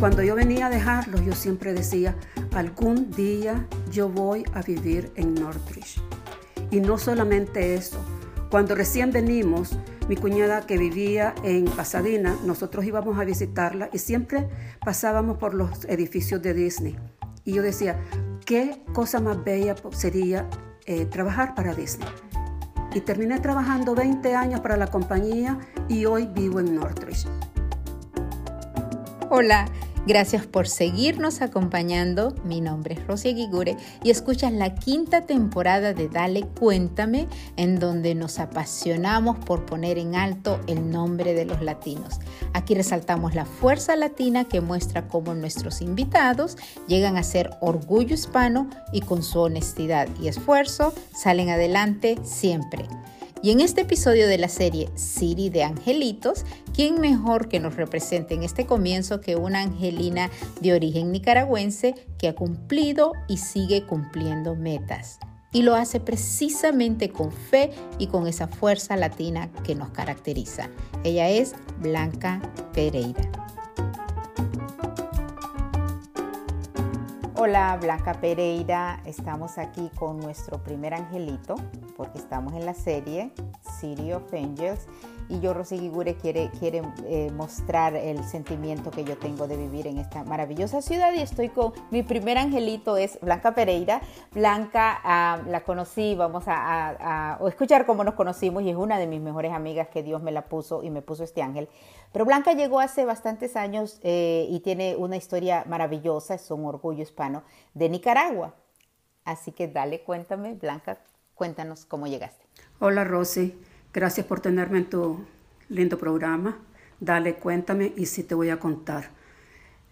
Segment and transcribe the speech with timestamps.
[0.00, 2.16] cuando yo venía a dejarlos, yo siempre decía,
[2.54, 6.00] algún día yo voy a vivir en Northridge.
[6.70, 7.98] Y no solamente eso,
[8.50, 9.76] cuando recién venimos,
[10.08, 14.48] mi cuñada que vivía en Pasadena, nosotros íbamos a visitarla y siempre
[14.82, 16.98] pasábamos por los edificios de Disney.
[17.44, 18.00] Y yo decía,
[18.46, 20.48] qué cosa más bella sería
[20.86, 22.08] eh, trabajar para Disney.
[22.94, 27.26] Y terminé trabajando 20 años para la compañía y hoy vivo en Northridge.
[29.32, 29.69] Hola,
[30.06, 32.34] Gracias por seguirnos acompañando.
[32.44, 38.14] Mi nombre es Rosy Guigure y escuchas la quinta temporada de Dale Cuéntame, en donde
[38.14, 42.18] nos apasionamos por poner en alto el nombre de los latinos.
[42.54, 46.56] Aquí resaltamos la fuerza latina que muestra cómo nuestros invitados
[46.88, 52.88] llegan a ser orgullo hispano y con su honestidad y esfuerzo salen adelante siempre.
[53.42, 58.34] Y en este episodio de la serie City de Angelitos, ¿quién mejor que nos represente
[58.34, 64.56] en este comienzo que una angelina de origen nicaragüense que ha cumplido y sigue cumpliendo
[64.56, 65.18] metas?
[65.52, 70.68] Y lo hace precisamente con fe y con esa fuerza latina que nos caracteriza.
[71.02, 72.42] Ella es Blanca
[72.74, 73.30] Pereira.
[77.42, 79.00] Hola, Blanca Pereira.
[79.06, 81.54] Estamos aquí con nuestro primer angelito,
[81.96, 83.32] porque estamos en la serie
[83.80, 84.80] City of Angels
[85.30, 89.86] y yo, Rosy Gigure, quiere, quiere eh, mostrar el sentimiento que yo tengo de vivir
[89.86, 94.00] en esta maravillosa ciudad y estoy con mi primer angelito, es Blanca Pereira.
[94.32, 99.20] Blanca ah, la conocí, vamos a, escuchar cómo nos conocimos y es una de mis
[99.20, 101.68] mejores amigas que Dios me la puso y me puso este ángel.
[102.12, 107.02] Pero Blanca llegó hace bastantes años eh, y tiene una historia maravillosa, es un orgullo
[107.02, 107.44] hispano
[107.74, 108.54] de Nicaragua.
[109.24, 110.98] Así que dale, cuéntame, Blanca,
[111.34, 112.44] cuéntanos cómo llegaste.
[112.80, 113.69] Hola Rosy.
[113.92, 115.24] Gracias por tenerme en tu
[115.68, 116.58] lindo programa.
[117.00, 119.10] Dale, cuéntame y sí te voy a contar.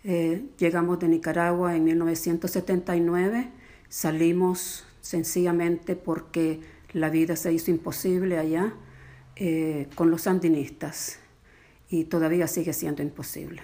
[0.05, 3.51] Eh, llegamos de Nicaragua en 1979.
[3.89, 6.61] Salimos sencillamente porque
[6.93, 8.73] la vida se hizo imposible allá
[9.35, 11.19] eh, con los sandinistas
[11.91, 13.63] y todavía sigue siendo imposible.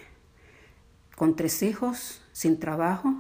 [1.14, 3.14] Con tres hijos, sin trabajo,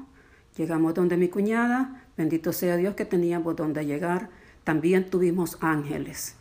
[0.56, 4.30] llegamos donde mi cuñada, bendito sea Dios que teníamos donde llegar.
[4.64, 6.34] También tuvimos ángeles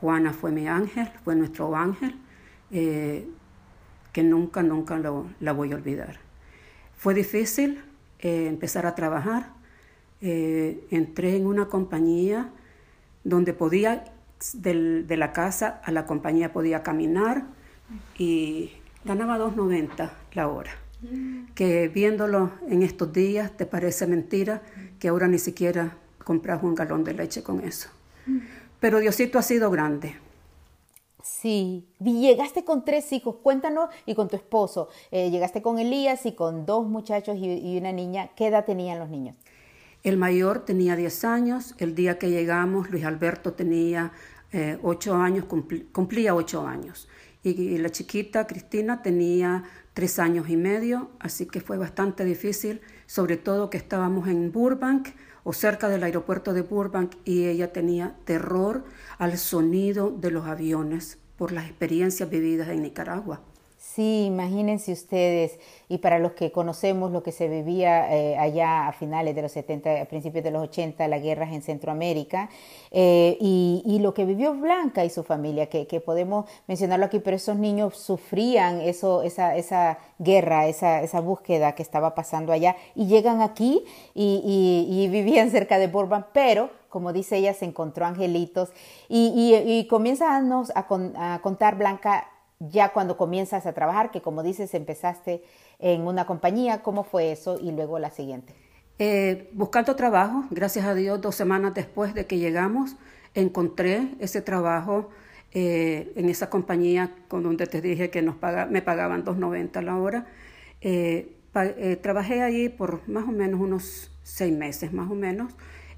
[0.00, 2.14] Juana fue mi ángel, fue nuestro ángel,
[2.70, 3.28] eh,
[4.12, 4.98] que nunca, nunca
[5.40, 6.18] la voy a olvidar.
[6.96, 7.82] Fue difícil
[8.20, 9.50] eh, empezar a trabajar.
[10.20, 12.50] Eh, entré en una compañía
[13.22, 14.04] donde podía,
[14.54, 17.44] de la casa a la compañía podía caminar
[18.16, 18.72] y
[19.04, 20.72] ganaba 2.90 la hora.
[21.54, 24.62] Que viéndolo en estos días te parece mentira
[24.98, 27.88] que ahora ni siquiera compras un galón de leche con eso.
[28.80, 30.16] Pero Diosito ha sido grande.
[31.22, 34.88] Sí, llegaste con tres hijos, cuéntanos, y con tu esposo.
[35.10, 38.30] Eh, llegaste con Elías y con dos muchachos y, una niña.
[38.34, 39.36] ¿Qué edad tenían los niños?
[40.02, 44.12] El mayor tenía 10 años, el día que llegamos Luis Alberto tenía
[44.52, 45.44] eh, 8 años,
[45.92, 47.08] cumplía 8 años.
[47.42, 49.64] Y, la chiquita Cristina tenía
[49.94, 55.08] 3 años y medio, así que fue bastante difícil, sobre todo que estábamos en Burbank,
[55.48, 58.84] o cerca del aeropuerto de Burbank y ella tenía terror
[59.16, 63.40] al sonido de los aviones por las experiencias vividas en Nicaragua.
[63.98, 68.92] Sí, imagínense ustedes, y para los que conocemos lo que se vivía eh, allá a
[68.92, 72.48] finales de los 70, a principios de los 80, las guerras en Centroamérica,
[72.92, 77.56] eh, y, lo que vivió Blanca y su familia, que, podemos mencionarlo aquí, pero esos
[77.56, 83.82] niños sufrían eso, esa, guerra, esa, búsqueda que estaba pasando allá, y llegan aquí
[84.14, 88.68] y, vivían cerca de Burbank, pero como dice ella, se encontró angelitos,
[89.08, 92.28] y, comienza a, a contar Blanca
[92.60, 95.42] ya cuando comienzas a trabajar, que como dices, empezaste
[95.78, 97.58] en una compañía, ¿cómo fue eso?
[97.60, 98.54] Y luego la siguiente.
[98.98, 102.96] Eh, buscando trabajo, gracias a Dios, dos semanas después de que llegamos,
[103.34, 105.10] encontré ese trabajo
[105.52, 108.34] eh, en esa compañía con donde te dije que nos
[108.70, 110.26] me pagaban 2.90 la hora.
[110.80, 111.34] Eh,
[112.02, 115.52] trabajé allí por más o menos unos seis meses, más o menos.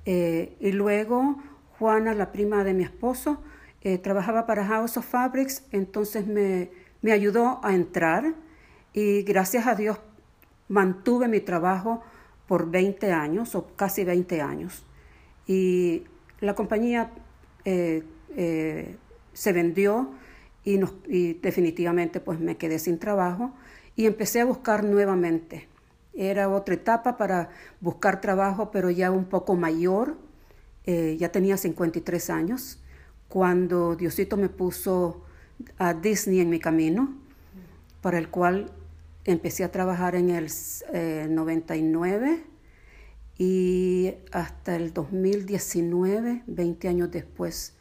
[0.05, 1.37] y luego
[1.79, 3.43] Juana, la prima de mi esposo,
[3.82, 8.35] eh, trabajaba para House of Fabrics, entonces me, me ayudó a entrar
[8.93, 9.99] y gracias a Dios
[10.69, 12.03] mantuve mi trabajo
[12.47, 14.85] por 20 años o casi 20 años.
[15.47, 16.05] Y
[16.41, 17.11] la compañía
[17.65, 18.05] eh,
[18.37, 18.97] eh,
[19.32, 20.11] se vendió
[20.62, 23.55] y, nos, y, definitivamente pues me quedé sin trabajo
[23.97, 25.69] y empecé a buscar nuevamente.
[26.12, 27.49] Era otra etapa para
[27.81, 30.19] buscar trabajo, pero ya un poco mayor.
[30.85, 32.81] ya tenía 53 años
[33.31, 35.23] cuando Diosito me puso
[35.79, 37.15] a Disney en mi camino,
[38.03, 38.73] para el cual
[39.25, 40.49] empecé a trabajar en el
[41.32, 42.44] 99 eh,
[43.38, 47.77] y hasta el 2019, 20 años después,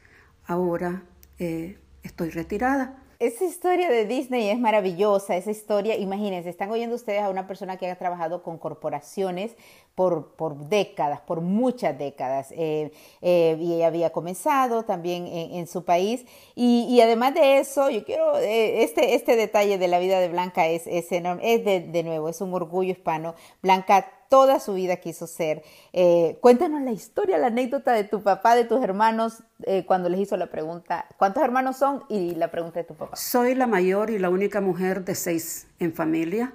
[0.45, 1.03] ahora
[1.39, 2.98] eh, estoy retirada.
[3.19, 7.75] Esa historia de Disney es maravillosa, esa historia, imagínense, están oyendo ustedes a una persona
[7.75, 9.57] que ha trabajado con corporaciones
[9.93, 15.83] por, por décadas, por muchas décadas, eh, eh, y ella había comenzado también en, su
[15.83, 16.25] país,
[16.55, 20.67] y, además de eso, yo quiero, eh, este, este detalle de la vida de Blanca
[20.67, 23.35] es, es enorme, es de, de nuevo, es un orgullo hispano.
[23.61, 25.63] Blanca toda su vida quiso ser.
[25.91, 30.21] Eh, cuéntanos la historia, la anécdota de tu papá, de tus hermanos, eh, cuando les
[30.21, 32.03] hizo la pregunta, ¿cuántos hermanos son?
[32.07, 33.15] Y la pregunta de tu papá.
[33.17, 36.53] Soy la mayor y la única mujer de seis en familia.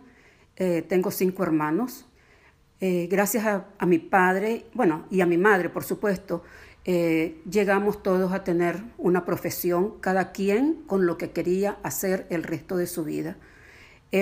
[0.56, 2.06] Eh, tengo cinco hermanos.
[2.80, 6.42] gracias a, a, mi padre, bueno, y a mi madre, por supuesto,
[6.84, 12.76] llegamos todos a tener una profesión, cada quien con lo que quería hacer el resto
[12.76, 13.38] de su vida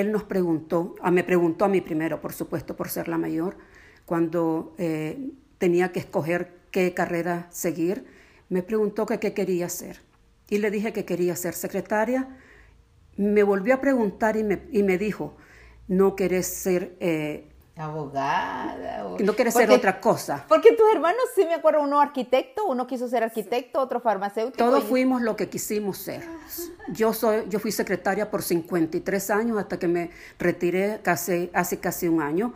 [0.01, 3.57] él nos preguntó, ah, me preguntó a mí primero, por supuesto, por ser la mayor,
[4.07, 8.07] cuando eh, tenía que escoger qué carrera seguir,
[8.49, 10.01] me preguntó que qué quería hacer.
[10.49, 12.37] Y le dije que quería ser secretaria.
[13.17, 15.37] Me volvió a preguntar y me, y me dijo,
[15.89, 19.17] ¿no querés ser eh, Abogada.
[19.19, 20.45] No quiere ser otra cosa.
[20.47, 24.59] Porque tus hermanos, sí me acuerdo, uno arquitecto, uno quiso ser arquitecto, otro farmacéutico.
[24.59, 26.23] Todos fuimos lo que quisimos ser.
[26.89, 32.09] Yo, soy, yo fui secretaria por 53 años hasta que me retiré casi, hace casi
[32.09, 32.53] un año.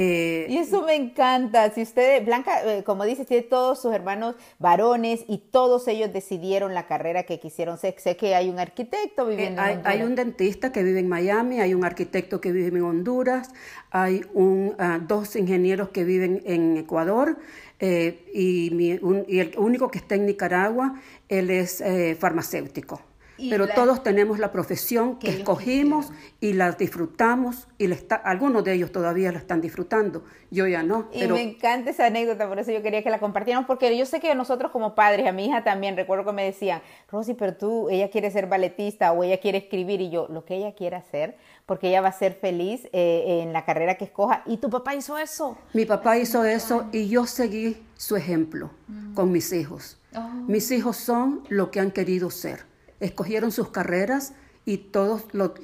[0.00, 1.72] Eh, y eso me encanta.
[1.72, 6.72] Si usted, Blanca, eh, como dice, tiene todos sus hermanos varones y todos ellos decidieron
[6.72, 7.78] la carrera que quisieron.
[7.78, 9.92] Sé, sé que hay un arquitecto viviendo en Honduras.
[9.92, 13.50] Hay un dentista que vive en Miami, hay un arquitecto que vive en Honduras,
[13.90, 17.36] hay un, ah, dos ingenieros que viven en Ecuador.
[17.80, 20.94] Eh, y, y, el único que está en Nicaragua,
[21.28, 21.82] él es
[22.20, 23.00] farmacéutico
[23.50, 28.90] pero todos tenemos la profesión que, escogimos y la disfrutamos y está, algunos de ellos
[28.92, 31.08] todavía la están disfrutando, yo ya no.
[31.12, 34.20] Y me encanta esa anécdota, por eso yo quería que la compartiéramos, porque yo sé
[34.20, 37.88] que nosotros como padres, a mi hija también, recuerdo que me decían, Rosy, pero tú,
[37.90, 41.36] ella quiere ser balletista o ella quiere escribir y yo, lo que ella quiera hacer,
[41.66, 44.42] porque ella va a ser feliz eh, en la carrera que escoja.
[44.46, 45.56] Y tu papá hizo eso.
[45.74, 49.14] Mi papá hizo eso y yo seguí su ejemplo mm.
[49.14, 49.98] con mis hijos.
[50.14, 50.20] Oh.
[50.46, 52.68] Mis hijos son lo que han querido ser
[53.00, 54.32] escogieron sus carreras
[54.64, 55.54] y todos lo,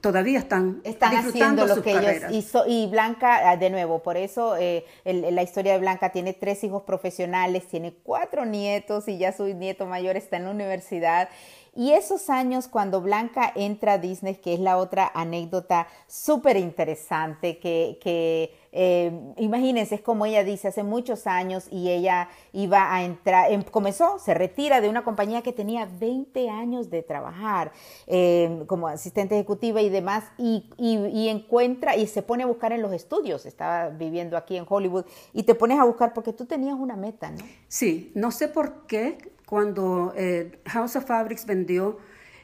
[0.00, 2.64] todavía están, están haciendo lo que ellos hizo.
[2.66, 6.82] Y Blanca ah, de nuevo por eso eh, la historia de Blanca tiene tres hijos
[6.82, 11.28] profesionales tiene cuatro nietos y ya su nieto mayor está en la universidad.
[11.76, 17.58] Y esos años cuando Blanca entra a Disney, que es la otra anécdota súper interesante,
[17.58, 23.04] que, que eh, imagínense, es como ella dice, hace muchos años y ella iba a
[23.04, 27.72] entrar, em, comenzó, se retira de una compañía que tenía 20 años de trabajar
[28.06, 32.82] em, como asistente ejecutiva y demás, y, y, encuentra y se pone a buscar en
[32.82, 36.74] los estudios, estaba viviendo aquí en Hollywood, y te pones a buscar porque tú tenías
[36.74, 37.38] una meta, ¿no?
[37.68, 41.98] Sí, no sé por qué cuando eh, House of Fabrics vendió,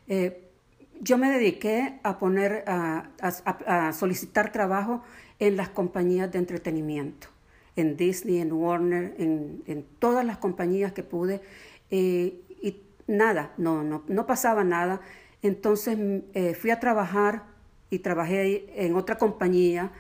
[0.07, 0.51] eh,
[1.01, 5.03] yo me dediqué a poner, a, solicitar trabajo
[5.39, 7.29] en las compañías de entretenimiento,
[7.75, 11.41] en Disney, en Warner, en, todas las compañías que pude,
[11.91, 15.01] eh, y nada, no, no, no pasaba nada.
[15.43, 15.99] Entonces
[16.59, 17.45] fui a trabajar
[17.91, 19.93] y trabajé en otra compañía.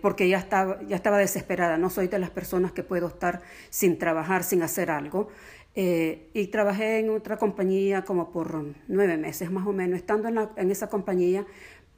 [0.00, 1.78] porque ya estaba, ya estaba desesperada.
[1.78, 5.28] No soy de las personas que puedo estar sin trabajar, sin hacer algo.
[5.74, 9.98] Eh, y trabajé en otra compañía como por nueve meses más o menos.
[9.98, 11.46] Estando en, esa compañía,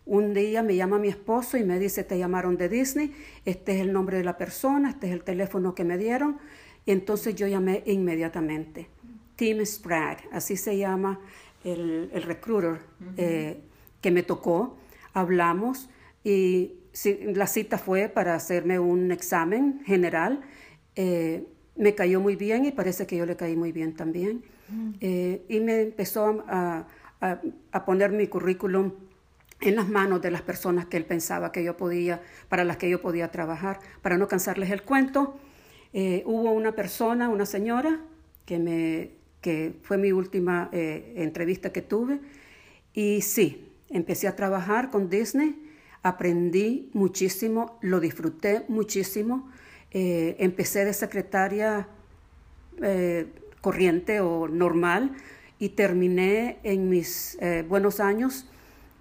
[0.07, 3.13] un día me llama mi esposo y me dice, te llamaron de Disney,
[3.45, 6.39] este es el nombre de la persona, este es el teléfono que me dieron.
[6.87, 8.89] Y entonces yo llamé inmediatamente.
[9.37, 11.19] Tim Sprague, así se llama
[11.65, 12.81] el, el recruiter
[13.17, 13.61] eh,
[14.01, 14.77] que me tocó.
[15.13, 15.89] Hablamos
[16.23, 16.75] y
[17.35, 20.41] la cita fue para hacerme un examen general.
[20.95, 24.45] Eh, me cayó muy bien y parece que yo le caí muy bien también.
[25.01, 26.87] Eh, y me empezó a,
[27.85, 28.93] poner mi currículum
[29.61, 32.89] en las manos de las personas que él pensaba que yo podía, para las que
[32.89, 33.81] yo podía trabajar.
[34.03, 35.37] Para no cansarles el cuento,
[35.93, 38.01] eh, hubo una persona, una señora,
[38.47, 39.11] que, me,
[39.45, 42.19] que fue mi última eh, entrevista que tuve,
[42.95, 45.55] y sí, empecé a trabajar con Disney,
[46.03, 49.51] aprendí muchísimo, lo disfruté muchísimo.
[49.91, 51.87] Eh, empecé de secretaria
[52.83, 53.27] eh,
[53.61, 55.13] corriente o normal
[55.59, 58.47] y terminé en mis buenos años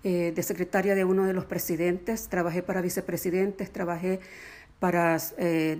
[0.03, 2.27] de secretaria de uno de los presidentes.
[2.27, 4.19] Trabajé para vicepresidentes, trabajé
[4.79, 5.17] para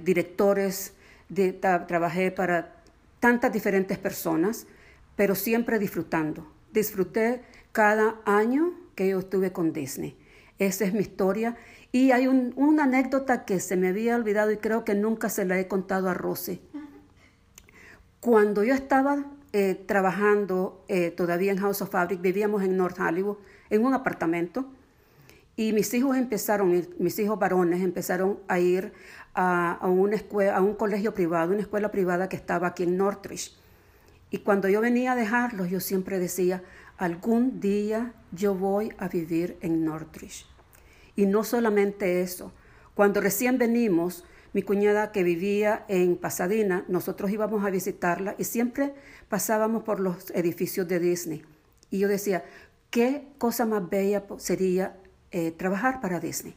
[0.03, 0.93] directores,
[1.88, 2.73] trabajé para
[3.24, 4.68] tantas diferentes personas,
[5.15, 6.46] pero siempre disfrutando.
[6.74, 10.18] Disfruté cada año que yo estuve con Disney.
[10.60, 11.56] Esa es mi historia.
[11.94, 15.58] Y hay una anécdota que se me había olvidado y creo que nunca se la
[15.58, 16.60] he contado a Rosy.
[18.20, 23.38] Cuando yo estaba eh, trabajando eh, todavía en House of Fabric, vivíamos en North Hollywood,
[23.70, 24.70] en un apartamento,
[25.56, 28.92] y mis hijos empezaron, mis hijos varones empezaron a ir
[29.34, 33.54] a, una escuela, a un colegio privado, una escuela privada que estaba aquí en Northridge.
[34.30, 36.63] Y cuando yo venía a dejarlos, yo siempre decía,
[36.98, 40.46] algún día yo voy a vivir en Northridge.
[41.16, 42.52] Y no solamente eso,
[42.96, 44.24] cuando recién venimos,
[44.54, 48.94] mi cuñada que vivía en Pasadena, nosotros íbamos a visitarla y siempre
[49.28, 51.44] pasábamos por los edificios de Disney.
[51.90, 52.44] Y yo decía,
[52.92, 54.96] qué cosa más bella sería
[55.32, 56.56] eh, trabajar para Disney.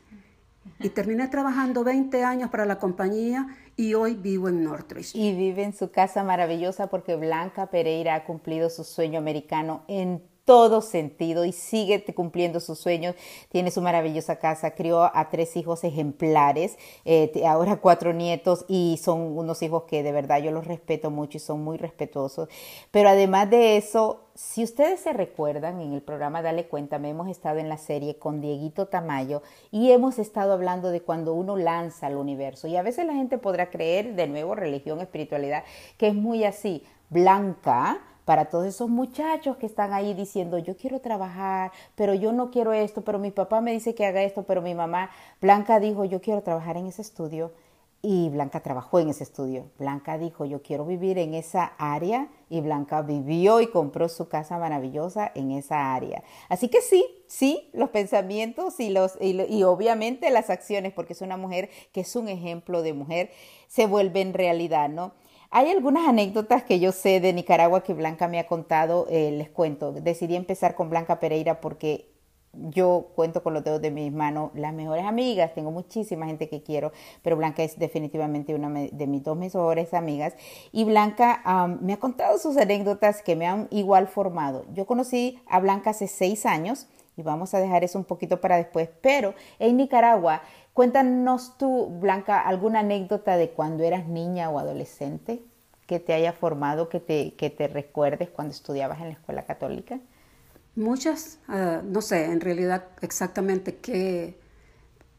[0.81, 3.47] Y terminé trabajando 20 años para la compañía
[3.77, 5.15] y hoy vivo en Northridge.
[5.15, 10.23] Y vive en su casa maravillosa porque Blanca Pereira ha cumplido su sueño americano en
[10.47, 13.15] todo sentido y sigue cumpliendo sus sueños.
[13.51, 19.37] Tiene su maravillosa casa, crió a tres hijos ejemplares, eh, ahora cuatro nietos y son
[19.37, 22.49] unos hijos que de verdad yo los respeto mucho y son muy respetuosos.
[22.93, 27.59] Pero además de eso, si ustedes se recuerdan, en el programa Dale Cuéntame hemos estado
[27.59, 32.17] en la serie con Dieguito Tamayo y hemos estado hablando de cuando uno lanza al
[32.17, 32.69] universo.
[32.69, 35.65] Y a veces la gente podrá creer, de nuevo, religión, espiritualidad,
[35.99, 36.85] que es muy así.
[37.09, 42.51] Blanca para todos esos muchachos que están ahí diciendo, yo quiero trabajar, pero yo no
[42.51, 46.05] quiero esto, pero mi papá me dice que haga esto, pero mi mamá, Blanca dijo,
[46.05, 47.53] yo quiero trabajar en ese estudio.
[48.03, 49.71] Y Blanca trabajó en ese estudio.
[49.79, 52.29] Blanca dijo, yo quiero vivir en esa área.
[52.51, 56.23] Y Blanca vivió y compró su casa maravillosa en esa área.
[56.49, 61.21] Así que sí, sí, los pensamientos y, los, y, y obviamente las acciones, porque es
[61.21, 63.31] una mujer que es un ejemplo de mujer,
[63.67, 65.13] se vuelven realidad, ¿no?
[65.51, 69.49] Hay algunas anécdotas que yo sé de Nicaragua que Blanca me ha contado, eh, les
[69.49, 69.93] cuento.
[69.93, 72.11] Decidí empezar con Blanca Pereira porque
[72.53, 76.63] yo cuento con los dedos de mis manos las mejores amigas, tengo muchísima gente que
[76.63, 76.91] quiero,
[77.23, 80.35] pero Blanca es definitivamente una de mis dos mejores amigas.
[80.73, 81.43] Y Blanca
[81.81, 84.65] me ha contado sus anécdotas que me han igual formado.
[84.73, 88.57] Yo conocí a Blanca hace seis años y vamos a dejar eso un poquito para
[88.57, 90.43] después, pero en Nicaragua
[90.77, 95.43] Cuéntanos tú, Blanca, alguna anécdota de cuando eras niña o adolescente
[95.87, 100.01] que te haya formado, que te, que te recuerdes cuando estudiabas en la escuela católica.
[100.75, 104.39] Muchas, ah, no sé, en realidad exactamente que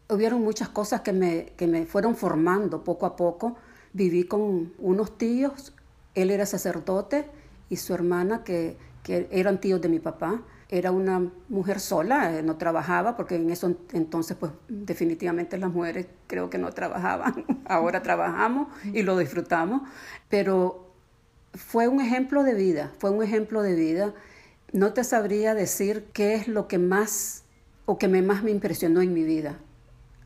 [0.10, 3.56] hubieron muchas cosas que me, que me fueron formando poco a poco.
[3.94, 5.74] Viví con unos tíos,
[6.14, 7.32] él era sacerdote
[7.68, 12.44] y su hermana que, que eran tíos de mi papá era una mujer sola, eh,
[12.44, 18.04] no trabajaba, porque en eso entonces pues definitivamente las mujeres creo que no trabajaban, ahora
[18.04, 19.82] trabajamos y lo disfrutamos,
[20.30, 20.94] pero
[21.54, 24.14] fue un ejemplo de vida, fue un ejemplo de vida.
[24.74, 27.44] No te sabría decir qué es lo que más
[27.86, 29.60] o que me, más me impresionó en mi vida.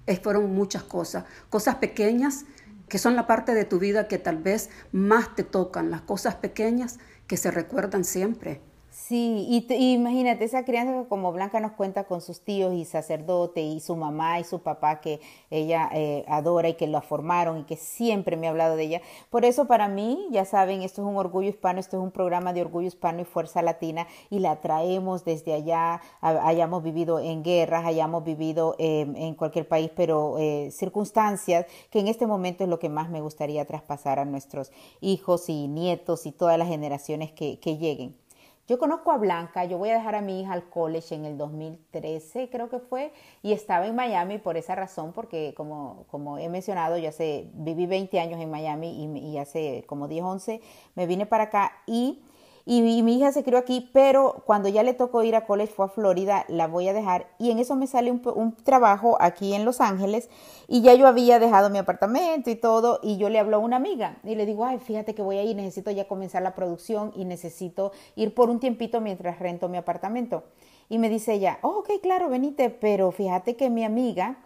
[0.07, 2.45] Es, fueron muchas cosas, cosas pequeñas
[2.89, 6.35] que son la parte de tu vida que tal vez más te tocan, las cosas
[6.35, 8.59] pequeñas que se recuerdan siempre.
[8.93, 13.61] Sí, y, imagínate esa crianza que como Blanca nos cuenta con sus tíos y sacerdote
[13.61, 17.63] y su mamá y su papá que ella eh, adora y que la formaron y
[17.63, 19.01] que siempre me ha hablado de ella.
[19.29, 22.51] Por eso para mí, ya saben, esto es un orgullo hispano, esto es un programa
[22.51, 27.85] de orgullo hispano y fuerza latina y la traemos desde allá, hayamos vivido en guerras,
[27.85, 32.79] hayamos vivido em, en cualquier país, pero eh, circunstancias que en este momento es lo
[32.79, 34.69] que más me gustaría traspasar a nuestros
[34.99, 38.20] hijos y nietos y todas las generaciones que lleguen.
[38.67, 41.37] Yo conozco a Blanca, yo voy a dejar a mi hija al college en el
[41.37, 46.47] 2013, creo que fue, y estaba en Miami por esa razón, porque como, como he
[46.47, 50.61] mencionado, yo hace, viví 20 años en Miami y, y hace como 10, 11
[50.95, 52.21] me vine para acá y
[52.65, 55.85] y, mi hija se crió aquí, pero cuando ya le tocó ir a college fue
[55.85, 59.65] a Florida, la voy a dejar y en eso me sale un, trabajo aquí en
[59.65, 60.29] Los Ángeles
[60.67, 63.77] y ya yo había dejado mi apartamento y todo y yo le hablo a una
[63.77, 67.11] amiga y le digo, ay, fíjate que voy a ir, necesito ya comenzar la producción
[67.15, 70.43] y necesito ir por un tiempito mientras rento mi apartamento.
[70.89, 74.37] Y me dice ella, oh, ok, claro, venite, pero fíjate que mi amiga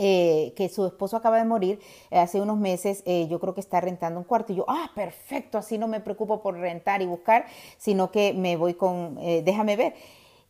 [0.00, 1.80] eh, que su esposo acaba de morir
[2.12, 4.52] eh, hace unos meses, eh, yo creo que está rentando un cuarto.
[4.52, 7.46] Y yo, ah, perfecto, así no me preocupo por rentar y buscar,
[7.78, 9.94] sino que me voy con, déjame ver.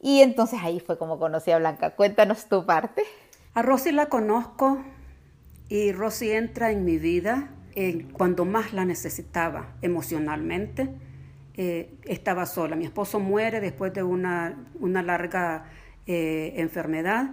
[0.00, 1.96] Y entonces ahí fue como conocí a Blanca.
[1.96, 3.04] Cuéntanos tu parte.
[3.54, 4.84] A Rosy la conozco
[5.70, 7.54] y Rosy entra en mi vida
[8.12, 10.90] cuando más la necesitaba emocionalmente.
[12.04, 12.76] estaba sola.
[12.76, 15.64] Mi esposo muere después de una, una larga
[16.06, 17.30] enfermedad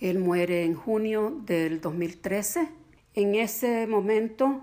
[0.00, 2.68] él muere en junio del 2013.
[3.14, 4.60] En ese momento,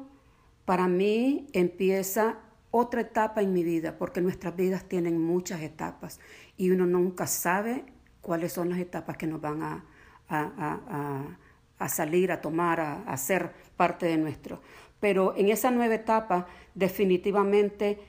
[0.66, 2.40] para mí, empieza
[2.72, 6.20] otra etapa en mi vida, porque nuestras vidas tienen muchas etapas
[6.58, 7.84] y uno nunca sabe
[8.22, 9.84] cuáles son las etapas que nos van a,
[10.30, 14.62] a, salir, a tomar, a, a, ser parte de nuestro.
[15.00, 18.00] Pero en esa nueva etapa, definitivamente,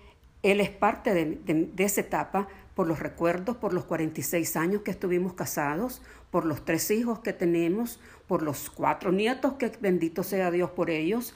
[0.43, 1.41] él es parte de,
[1.73, 6.65] de esa etapa por los recuerdos, por los 46 años que estuvimos casados, por los
[6.65, 11.35] tres hijos que tenemos, por los cuatro nietos, que bendito sea Dios por ellos.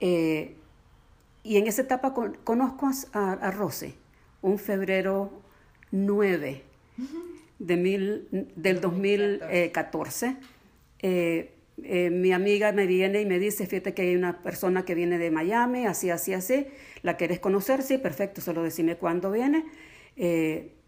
[0.00, 0.54] Eh,
[1.42, 2.14] y en esa etapa
[2.44, 3.94] conozco a, a, Rose,
[4.42, 5.30] un febrero
[5.90, 6.62] 9
[7.58, 10.36] de mil, del 2014.
[11.00, 11.52] Eh,
[11.82, 15.18] eh, mi amiga me viene y me dice, fíjate que hay una persona que viene
[15.18, 16.66] de Miami, así, así, así,
[17.02, 17.82] ¿la quieres conocer?
[17.82, 19.64] Sí, perfecto, solo decime cuándo viene.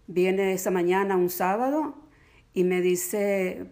[0.08, 1.94] Viene esa mañana, un sábado,
[2.52, 3.66] y me dice,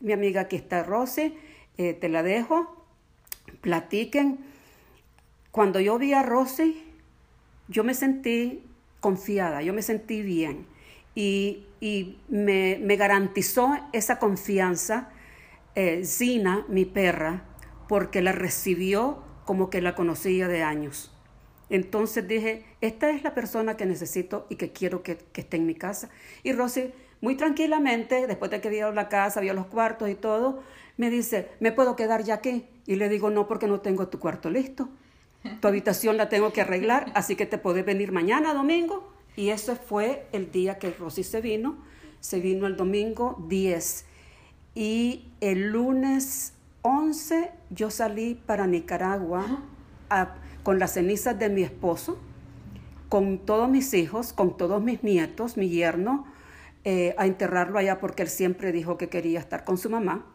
[0.00, 1.34] mi amiga, aquí está Rose,
[1.76, 2.86] te la dejo,
[3.60, 4.38] platiquen
[5.54, 6.82] cuando yo vi a Rosy,
[7.68, 8.64] yo me sentí
[8.98, 10.66] confiada, yo me sentí bien
[11.14, 11.66] y,
[12.28, 15.10] me, garantizó esa confianza
[15.76, 17.44] eh, Zina, mi perra,
[17.88, 21.13] porque la recibió como que la conocía de años.
[21.70, 25.74] Entonces dije, esta es la persona que necesito y que quiero que, esté en mi
[25.74, 26.10] casa.
[26.42, 30.62] Y Rosy, muy tranquilamente, después de que vio la casa, vio los cuartos y todo,
[30.96, 32.66] me dice, ¿me puedo quedar ya aquí?
[32.86, 34.88] Y le digo, no, porque no tengo tu cuarto listo.
[35.60, 39.12] Tu habitación la tengo que arreglar, así que te puedes venir mañana domingo.
[39.36, 41.76] Y ese fue el día que Rosy se vino.
[42.20, 44.06] Se vino el domingo 10.
[44.74, 49.62] Y el lunes 11 yo salí para Nicaragua
[50.64, 52.18] con las cenizas de mi esposo,
[53.08, 56.26] con todos mis hijos, con todos mis nietos, mi yerno,
[56.82, 60.26] eh, a enterrarlo allá porque él siempre dijo que quería estar con su mamá.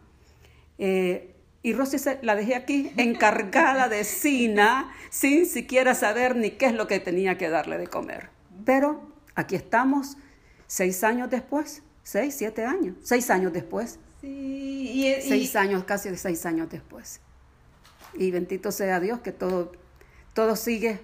[0.78, 6.74] Eh, y Rosy la dejé aquí encargada de Sina, sin siquiera saber ni qué es
[6.74, 8.30] lo que tenía que darle de comer.
[8.66, 9.02] Pero
[9.36, 10.18] aquí estamos,
[10.68, 14.00] seis años después, seis, siete años, seis años después.
[14.22, 17.22] Sí, seis años, casi seis años después.
[18.14, 19.72] Y bendito sea Dios que todo,
[20.34, 21.00] todo sigue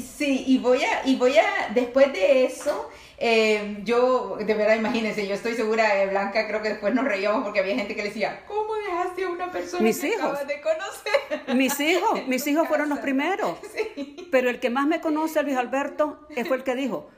[0.00, 5.26] Sí, y voy a, y voy a, después de eso, eh, yo, de verdad, imagínense,
[5.26, 8.08] yo estoy segura, de Blanca, creo que después nos reíamos porque había gente que le
[8.08, 10.20] decía, ¿cómo dejaste a una persona mis que hijos.
[10.22, 11.14] acabas de conocer?
[11.56, 13.58] Mis hijos, mis hijos fueron los primeros.
[13.74, 14.28] Sí.
[14.30, 17.08] Pero el que más me conoce, Luis Alberto, fue el que dijo,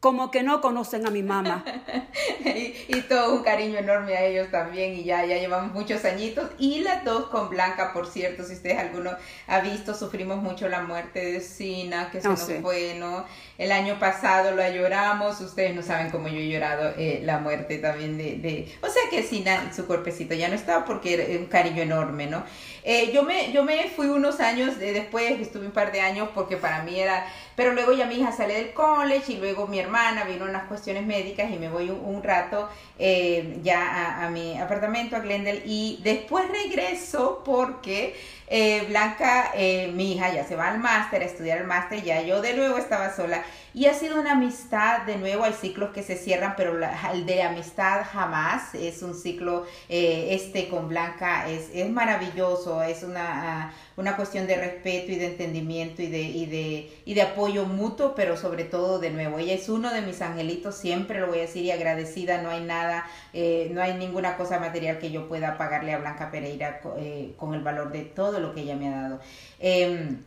[0.00, 1.62] como que no conocen a mi mamá.
[2.88, 6.48] y, todo un cariño enorme a ellos también y ya, ya llevamos muchos añitos.
[6.58, 9.10] Y las dos con Blanca, por cierto, si ustedes alguno
[9.46, 13.26] ha visto, sufrimos mucho la muerte de Sina, que se nos fue, ¿no?
[13.58, 17.76] El año pasado lo lloramos, ustedes no saben cómo yo he llorado eh, la muerte
[17.76, 18.72] también de, de...
[18.80, 22.42] O sea que Sina, su cuerpecito ya no estaba porque era un cariño enorme, ¿no?
[22.84, 26.56] Eh, yo, me, yo me fui unos años después, estuve un par de años porque
[26.56, 29.89] para mí era, pero luego ya mi hija sale del college y luego mi hermana
[30.26, 35.20] vino unas cuestiones médicas y me voy un, rato eh, ya a, mi apartamento, a
[35.20, 38.14] Glendale, y después regreso porque
[38.48, 39.52] eh, Blanca,
[39.92, 42.78] mi hija ya se va al máster, a estudiar el máster, ya yo de nuevo
[42.78, 43.42] estaba sola.
[43.72, 46.76] Y ha sido una amistad, de nuevo hay ciclos que se cierran, pero
[47.12, 53.72] el de amistad jamás, es un ciclo, este con Blanca es, es maravilloso es una,
[54.00, 58.14] una cuestión de respeto y de entendimiento y de, y, de, y de apoyo mutuo,
[58.14, 61.42] pero sobre todo de nuevo, ella es uno de mis angelitos, siempre lo voy a
[61.42, 65.58] decir y agradecida, no hay nada, eh, no hay ninguna cosa material que yo pueda
[65.58, 69.02] pagarle a Blanca Pereira eh, con el valor de todo lo que ella me ha
[69.02, 69.20] dado.
[69.58, 70.24] Em,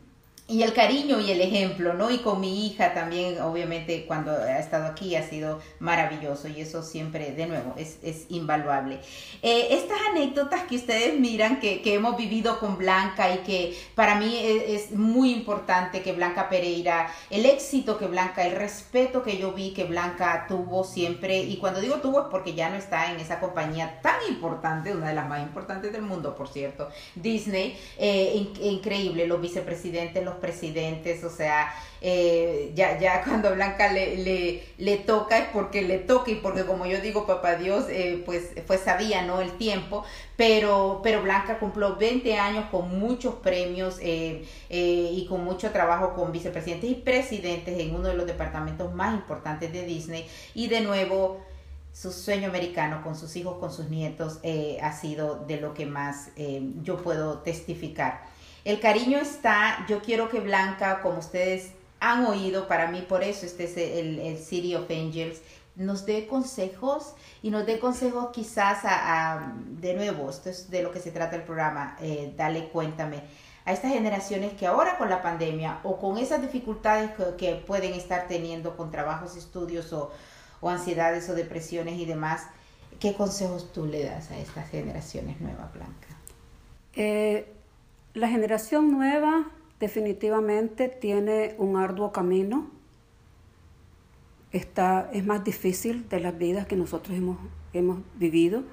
[0.53, 2.11] y el cariño y el ejemplo, ¿no?
[2.11, 6.83] Y con mi hija también, obviamente, cuando ha estado aquí ha sido maravilloso y eso
[6.83, 8.99] siempre, de nuevo, es, es invaluable.
[9.41, 14.13] Eh, estas anécdotas que ustedes miran, que, que, hemos vivido con Blanca y que para
[14.13, 19.53] mí es, muy importante que Blanca Pereira, el éxito que Blanca, el respeto que yo
[19.53, 23.19] vi que Blanca tuvo siempre, y cuando digo tuvo es porque ya no está en
[23.19, 28.47] esa compañía tan importante, una de las más importantes del mundo, por cierto, Disney, eh,
[28.61, 35.37] increíble, los vicepresidentes, los presidentes, o sea, eh, ya, ya cuando Blanca le, le, toca
[35.37, 39.21] es porque le toca y porque como yo digo, papá Dios, eh, pues, pues sabía,
[39.21, 39.39] ¿no?
[39.39, 40.03] El tiempo,
[40.35, 46.33] pero, pero Blanca cumplió 20 años con muchos premios eh, y con mucho trabajo con
[46.33, 51.39] vicepresidentes y presidentes en uno de los departamentos más importantes de Disney y de nuevo
[51.93, 54.39] su sueño americano con sus hijos, con sus nietos,
[54.81, 56.31] ha sido de lo que más
[56.81, 58.32] yo puedo testificar.
[58.65, 63.45] El cariño está, yo quiero que Blanca, como ustedes han oído, para mí por eso
[63.45, 65.41] este es el, City of Angels,
[65.75, 70.91] nos dé consejos y nos dé consejos quizás a, de nuevo, esto es de lo
[70.91, 73.23] que se trata el programa, eh, dale cuéntame,
[73.65, 78.27] a estas generaciones que ahora con la pandemia o con esas dificultades que, pueden estar
[78.27, 80.11] teniendo con trabajos, estudios o,
[80.61, 82.47] o ansiedades o depresiones y demás,
[82.99, 86.07] ¿qué consejos tú le das a estas generaciones nuevas, Blanca?
[86.95, 87.51] Eh,
[88.13, 89.47] la generación nueva
[89.79, 92.69] definitivamente tiene un arduo camino.
[94.51, 97.37] Está, es más difícil de las vidas que nosotros hemos,
[97.73, 98.63] hemos vivido,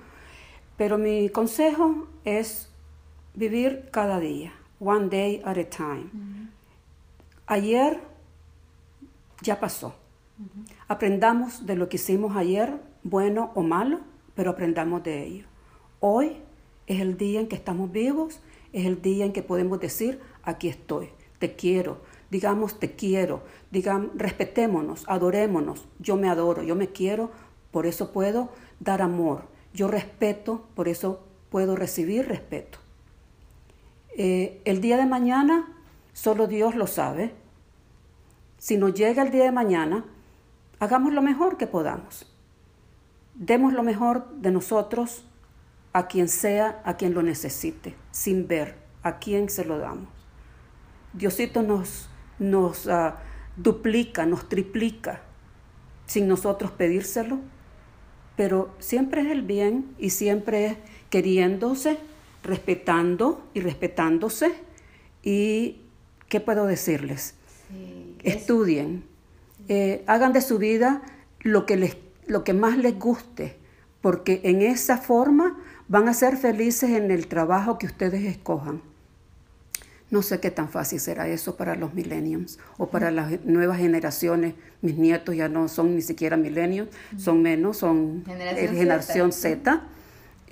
[0.76, 2.70] pero mi consejo es
[3.34, 6.10] vivir cada día, one day at a time.
[7.46, 7.98] Ayer
[9.42, 9.94] ya pasó.
[10.86, 14.00] Aprendamos de lo que hicimos ayer, bueno o malo,
[14.34, 15.46] pero aprendamos de ello.
[16.00, 16.36] Hoy
[16.86, 18.40] es el día en que estamos vivos,
[18.72, 21.98] es el día en que podemos decir, aquí estoy, te quiero,
[22.30, 27.30] digamos te quiero, digamos, respetémonos, adorémonos, yo me adoro, yo me quiero,
[27.70, 32.78] por eso puedo dar amor, yo respeto, por eso puedo recibir respeto.
[34.16, 35.76] Eh, el día de mañana
[36.12, 37.34] solo Dios lo sabe.
[38.58, 40.04] Si nos llega el día de mañana,
[40.78, 42.26] hagamos lo mejor que podamos.
[43.34, 45.24] Demos lo mejor de nosotros
[45.92, 50.08] a quien sea, a quien lo necesite, sin ver a quién se lo damos.
[51.12, 53.16] Diosito nos, nos ah,
[53.56, 55.22] duplica, nos triplica,
[56.06, 57.40] sin nosotros pedírselo,
[58.36, 60.76] pero siempre es el bien y siempre es
[61.10, 61.98] queriéndose,
[62.42, 64.54] respetando y respetándose.
[65.22, 65.82] ¿Y
[66.28, 67.34] qué puedo decirles?
[68.22, 69.04] Estudien,
[69.68, 71.02] eh, hagan de su vida
[71.40, 73.56] lo que, les, lo que más les guste,
[74.00, 75.59] porque en esa forma
[75.90, 78.80] van a ser felices en el trabajo que ustedes escojan.
[80.08, 84.54] No sé qué tan fácil será eso para los millennials o para las nuevas generaciones.
[84.82, 89.82] Mis nietos ya no son ni siquiera millennials, son menos, son generación, Z.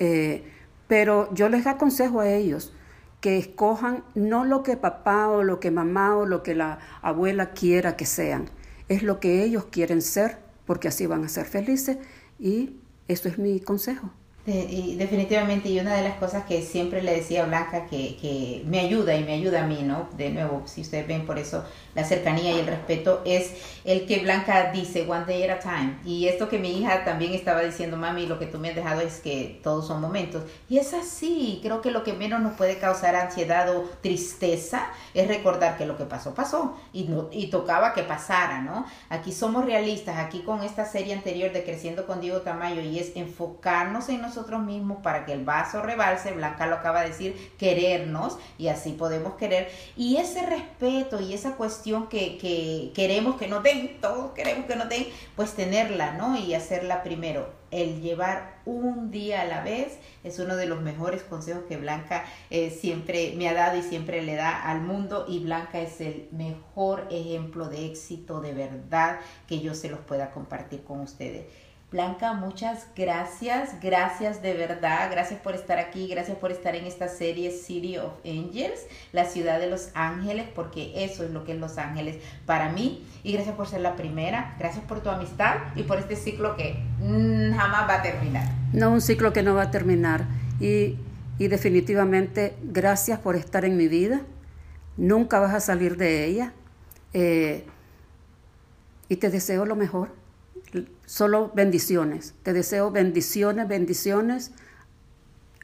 [0.01, 0.43] Eh,
[0.89, 2.73] pero yo les aconsejo a ellos
[3.21, 7.51] que escojan no lo que papá o lo que mamá o lo que la abuela
[7.51, 8.47] quiera que sean,
[8.89, 11.99] es lo que ellos quieren ser, porque así van a ser felices
[12.41, 14.11] y eso es mi consejo
[14.51, 18.63] y definitivamente, y una de las cosas que siempre le decía a Blanca que, que,
[18.67, 20.09] me ayuda y me ayuda a mí, ¿no?
[20.17, 23.53] De nuevo, si ustedes ven por eso la cercanía y el respeto, es
[23.85, 25.99] el que Blanca dice, one day at a time.
[26.05, 29.03] Y esto que mi hija también estaba diciendo, mami, lo que tú me has dejado
[29.03, 30.45] es que todos son momentos.
[30.69, 35.29] Y es así, creo que lo que menos nos puede causar ansiedad o tristeza es
[35.29, 36.77] recordar que lo que pasó, pasó.
[36.93, 38.87] Y, no, y tocaba que pasara, ¿no?
[39.11, 43.13] Aquí somos realistas, aquí con esta serie anterior de Creciendo con Diego Tamayo, y es
[43.15, 47.53] enfocarnos en nosotros nosotros mismos para que el vaso rebalse, Blanca lo acaba de decir,
[47.59, 49.69] querernos y así podemos querer.
[49.97, 54.77] Y ese respeto y esa cuestión que, que queremos que nos den, todos queremos que
[54.77, 56.39] nos den, pues tenerla, ¿no?
[56.39, 57.59] Y hacerla primero.
[57.71, 62.25] El llevar un día a la vez es uno de los mejores consejos que Blanca
[62.49, 66.29] eh, siempre me ha dado y siempre le da al mundo y Blanca es el
[66.33, 71.45] mejor ejemplo de éxito de verdad que yo se los pueda compartir con ustedes.
[71.91, 77.09] Blanca, muchas gracias, gracias de verdad, gracias por estar aquí, gracias por estar en esta
[77.09, 78.81] serie City of Angels,
[79.13, 83.07] la ciudad de los ángeles, porque eso es lo que es Los Ángeles para mí.
[83.23, 86.77] Y gracias por ser la primera, gracias por tu amistad y por este ciclo que
[87.01, 88.47] jamás va a terminar.
[88.75, 90.27] No, un ciclo que no va a terminar.
[90.61, 90.99] Y,
[91.39, 94.21] definitivamente gracias por estar en mi vida.
[94.99, 96.53] Nunca vas a salir de ella.
[97.15, 97.65] Eh,
[99.09, 100.18] y te deseo lo mejor
[101.07, 102.35] solo bendiciones.
[102.43, 104.53] Te deseo bendiciones, bendiciones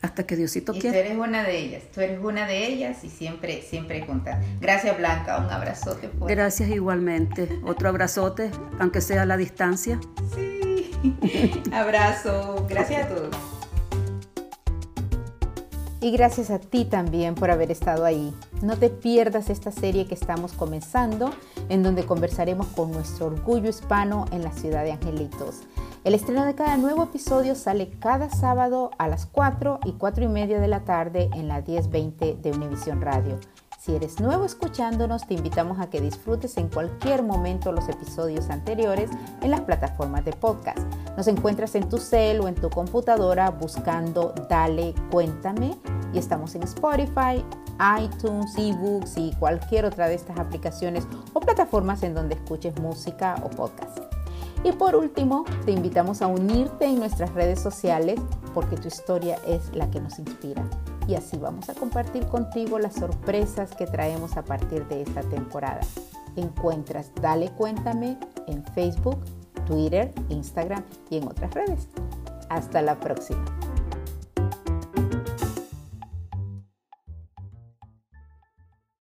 [0.05, 0.95] hasta que Diosito y quiera.
[0.95, 4.39] Tú eres una de ellas, tú eres una de ellas y siempre, siempre contar.
[4.61, 6.11] Gracias Blanca, un abrazote.
[6.21, 7.49] Gracias igualmente.
[7.65, 9.99] Otro abrazote, aunque sea a la distancia.
[10.35, 10.91] Sí,
[11.73, 12.67] abrazo.
[12.69, 13.54] Gracias a todos.
[16.05, 18.31] Y gracias a ti también por haber estado ahí.
[18.61, 21.31] No te pierdas esta serie que estamos comenzando,
[21.71, 25.63] en donde conversaremos con nuestro orgullo hispano en la ciudad de Angelitos.
[26.05, 30.29] El estreno de cada nuevo episodio sale cada sábado a las 4 y 4 y
[30.29, 33.39] media de la tarde en la 1020 de Univisión Radio.
[33.85, 39.11] Si eres nuevo escuchándonos, te invitamos a que disfrutes en cualquier momento los episodios anteriores
[39.43, 40.79] en las plataformas de podcast.
[41.19, 45.77] Nos encuentras en tu cel o en tu computadora buscando Dale Cuéntame
[46.15, 47.45] y estamos en Spotify,
[48.01, 53.51] iTunes, eBooks y cualquier otra de estas aplicaciones o plataformas en donde escuches música o
[53.51, 53.99] podcast.
[54.65, 58.19] Y por último, te invitamos a unirte en nuestras redes sociales
[58.55, 60.65] porque tu historia es la que nos inspira
[61.07, 65.81] y así vamos a compartir contigo las sorpresas que traemos a partir de esta temporada.
[66.37, 69.19] Encuentras Dale Cuéntame en Facebook,
[69.67, 71.89] Twitter, Instagram y en otras redes.
[72.49, 73.45] Hasta la próxima.